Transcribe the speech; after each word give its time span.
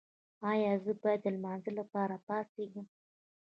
ایا 0.51 0.73
زه 0.83 0.91
باید 1.01 1.19
د 1.23 1.27
لمانځه 1.35 1.71
لپاره 1.79 2.15
پاڅیږم؟ 2.27 2.85